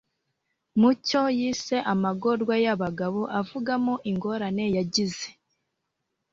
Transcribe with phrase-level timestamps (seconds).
[0.81, 5.27] mucyo yise amagorwa y'abagabo avugamo ingorane yagize